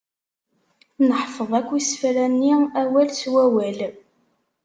[1.07, 3.79] Neḥfeḍ akk isefra-nni awal s wawal.